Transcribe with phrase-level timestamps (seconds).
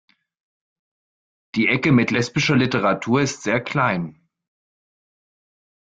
[1.53, 4.27] Die Ecke mit lesbischer Literatur ist sehr klein.